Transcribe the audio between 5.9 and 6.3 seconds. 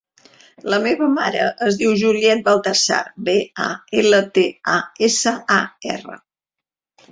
erra.